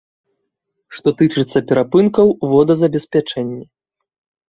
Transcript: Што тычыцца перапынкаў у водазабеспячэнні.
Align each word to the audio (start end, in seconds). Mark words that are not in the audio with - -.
Што 0.99 1.13
тычыцца 1.19 1.63
перапынкаў 1.73 2.35
у 2.35 2.45
водазабеспячэнні. 2.57 3.65